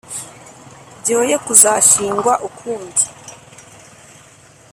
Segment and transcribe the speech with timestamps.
[0.99, 3.03] byoye kuzashingwa ukundi.